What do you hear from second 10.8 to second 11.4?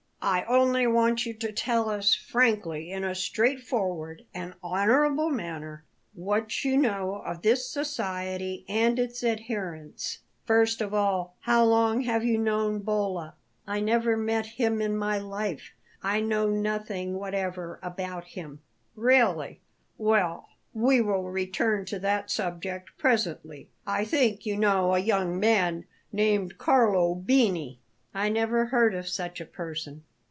all,